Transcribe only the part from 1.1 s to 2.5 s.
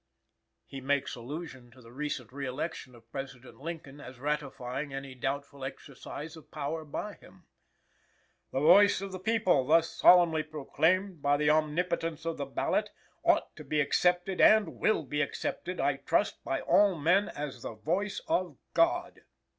allusion to the recent re